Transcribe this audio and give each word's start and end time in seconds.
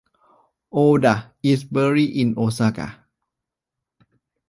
Oda 0.71 1.31
is 1.43 1.63
buried 1.63 2.09
in 2.17 2.35
Osaka. 2.35 3.05